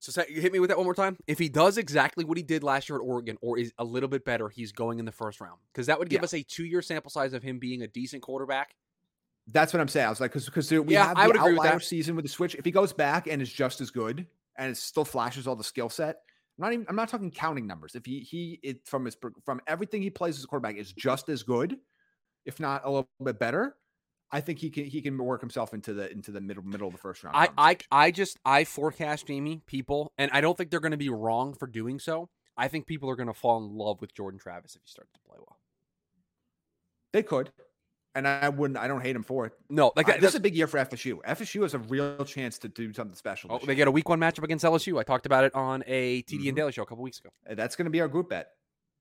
[0.04, 1.16] So say, hit me with that one more time.
[1.26, 4.08] If he does exactly what he did last year at Oregon, or is a little
[4.08, 6.24] bit better, he's going in the first round because that would give Yeah.
[6.24, 8.74] us a two-year sample size of him being a decent quarterback.
[9.46, 10.06] That's what I'm saying.
[10.06, 11.82] I was like, because because we Yeah, have I the would agree with outlier that.
[11.82, 12.54] season with the switch.
[12.54, 15.64] If he goes back and is just as good and it still flashes all the
[15.64, 16.16] skill set,
[16.58, 17.94] I'm not even I'm not talking counting numbers.
[17.94, 21.28] If he he it, from his from everything he plays as a quarterback is just
[21.28, 21.78] as good,
[22.46, 23.76] if not a little bit better,
[24.32, 26.92] I think he can he can work himself into the into the middle middle of
[26.94, 27.36] the first round.
[27.36, 27.76] I, I.
[27.92, 31.54] I just I forecast Jaime people, and I don't think they're going to be wrong
[31.54, 32.28] for doing so.
[32.56, 35.12] I think people are going to fall in love with Jordan Travis if he starts
[35.12, 35.58] to play well.
[37.12, 37.50] they could.
[38.16, 38.78] and I wouldn't.
[38.78, 39.52] I don't hate him for it.
[39.68, 41.18] No, like that, this is a big year for FSU.
[41.26, 43.50] FSU has a real chance to do something special.
[43.52, 43.74] oh, they year.
[43.76, 44.98] get a week one matchup against LSU.
[44.98, 46.48] I talked about it on a TD Mhm.
[46.48, 47.30] and Daily show a couple weeks ago.
[47.54, 48.48] That's going to be our group bet.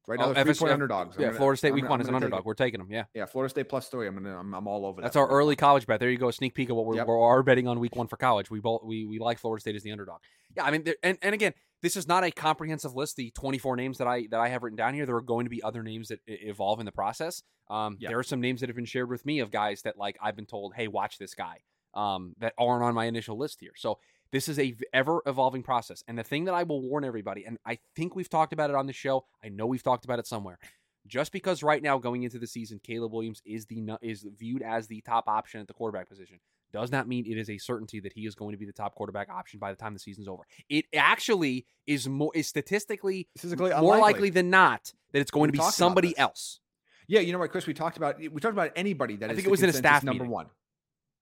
[0.07, 1.15] Right now, Oh, they're three FSU point underdogs.
[1.15, 2.39] I'm Yeah, gonna- Florida State I'm week gonna- one is an underdog.
[2.41, 2.45] it.
[2.45, 2.91] We're taking them.
[2.91, 3.05] Yeah.
[3.13, 4.07] Yeah, Florida State plus three.
[4.07, 4.37] I'm gonna.
[4.37, 5.05] I'm, I'm all over that.
[5.05, 5.99] That's our early college bet.
[5.99, 7.07] There you go, a sneak peek of what we're, Yep.
[7.07, 8.49] we are betting on week one for college.
[8.51, 10.19] We both we, we like Florida State as the underdog.
[10.55, 13.15] Yeah, I mean, and and again, this is not a comprehensive list.
[13.15, 15.49] The 24 names that I that I have written down here, there are going to
[15.49, 17.41] be other names that evolve in the process.
[17.69, 18.09] Um, Yeah.
[18.09, 20.35] there are some names that have been shared with me of guys that like I've
[20.35, 21.59] been told, hey, watch this guy.
[21.95, 23.73] Um, that aren't on my initial list here.
[23.75, 23.99] So
[24.33, 26.03] this is a ever evolving process.
[26.09, 28.75] And the thing that I will warn everybody, and I think we've talked about it
[28.75, 29.23] on the show.
[29.41, 30.59] I know we've talked about it somewhere.
[31.07, 34.87] Just because right now going into the season, Caleb Williams is the is viewed as
[34.87, 36.39] the top option at the quarterback position,
[36.71, 38.95] does not mean it is a certainty that he is going to be the top
[38.95, 40.43] quarterback option by the time the season's over.
[40.69, 44.01] It actually is more is statistically This is a great- more unlikely.
[44.01, 46.59] likely than not that it's going We to be somebody else.
[47.07, 47.67] Yeah, you know what, Chris?
[47.67, 49.73] We talked about we talked about anybody that I is think it was in a
[49.73, 50.31] staff number meeting.
[50.31, 50.47] one.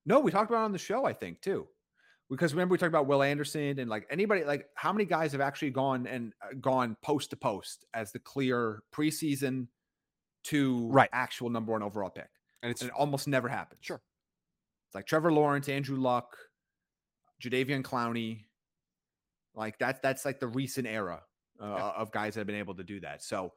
[0.06, 1.06] No, we talked about it on the show.
[1.06, 1.68] I think too,
[2.32, 5.42] because remember we talked about Will Anderson and like anybody like how many guys have
[5.42, 9.68] actually gone and uh, gone post to post as the clear preseason
[10.46, 11.10] to Right.
[11.12, 12.30] actual number one overall pick,
[12.64, 13.82] And it's and it almost never happens.
[13.84, 14.02] Sure.
[14.88, 16.36] it's like Trevor Lawrence, Andrew Luck,
[17.44, 18.46] Jadeveon Clowney.
[19.54, 21.22] Like that's that's like the recent era
[21.60, 23.22] uh, of guys that have been able to do that.
[23.22, 23.52] So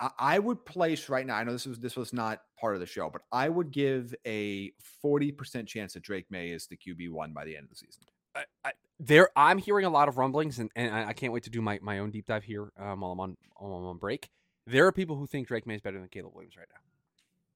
[0.00, 1.36] I, I would place right now.
[1.36, 4.14] I know this was this was not part of the show, but I would give
[4.26, 7.70] a forty percent chance that Drake Maye is the QB one by the end of
[7.70, 8.02] the season.
[8.34, 11.50] I, I, there I'm hearing a lot of rumblings, and, and I, can't wait to
[11.50, 14.30] do my, my own deep dive here um, while I'm on while I'm on break.
[14.66, 16.80] There are people who think Drake Maye is better than Caleb Williams right now.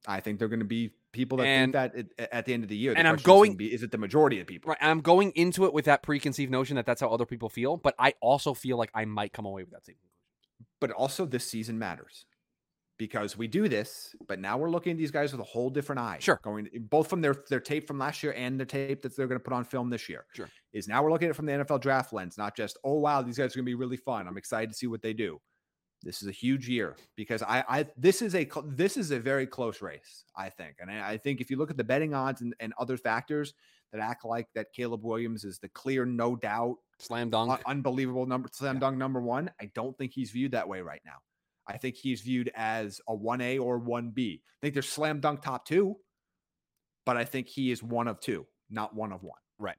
[0.06, 2.62] I think they're going to be people that And- think that at, at the end
[2.62, 2.92] of the year.
[2.92, 4.70] The and I'm question is be, is it the majority of people?
[4.70, 7.76] Right, I'm going into it with that preconceived notion that that's how other people feel,
[7.76, 10.10] but I also feel like I might come away with that same conclusion.
[10.80, 12.24] But also, this season matters
[13.00, 15.98] because we do this, but now we're looking at these guys with a whole different
[15.98, 16.18] eye.
[16.20, 16.38] Sure.
[16.44, 19.40] going both from their their tape from last year and the tape that they're going
[19.40, 20.26] to put on film this year.
[20.34, 20.50] Sure.
[20.74, 23.22] is now we're looking at it from the NFL draft lens, not just oh wow
[23.22, 24.28] these guys are going to be really fun.
[24.28, 25.40] I'm excited to see what they do.
[26.02, 29.46] This is a huge year because I, I this is a this is a very
[29.46, 32.42] close race, I think, and I, I think if you look at the betting odds
[32.42, 33.54] and, and other factors
[33.92, 37.50] that act like that Caleb Williams is the clear, no doubt, Slam dunk.
[37.50, 38.80] un- unbelievable number slam Yeah.
[38.80, 41.16] dunk number one, I don't think he's viewed that way right now.
[41.70, 44.42] I think he's viewed as a one A or one B.
[44.44, 45.96] I think there's slam dunk top two,
[47.06, 49.38] but I think he is one of two, not one of one.
[49.58, 49.76] Right.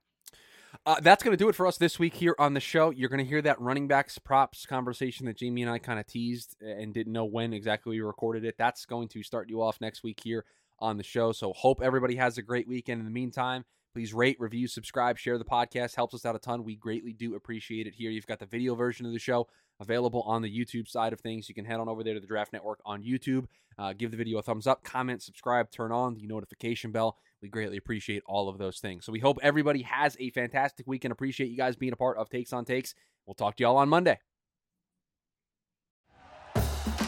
[0.86, 2.91] Uh, that's going to do it for us this week here on the show.
[2.91, 6.08] You're going to hear that running backs props conversation that Jaime and I kind of
[6.08, 8.56] teased and didn't know when exactly we recorded it.
[8.58, 10.45] That's going to start you off next week here
[10.80, 11.34] on the show.
[11.34, 12.99] So hope everybody has a great weekend.
[12.99, 15.95] In the meantime, please rate, review, subscribe, share the podcast.
[15.95, 16.63] Helps us out a ton.
[16.63, 18.12] We greatly do appreciate it here.
[18.12, 19.47] You've got the video version of the show
[19.80, 21.49] available on the YouTube side of things.
[21.49, 23.45] You can head on over there to the Draft Network on YouTube.
[23.77, 27.17] Uh, give the video a thumbs up, comment, subscribe, turn on the notification bell.
[27.41, 29.06] We greatly appreciate all of those things.
[29.06, 32.17] So we hope everybody has a fantastic week and appreciate you guys being a part
[32.17, 32.93] of Takes on Takes.
[33.25, 34.19] We'll talk to y'all on Monday.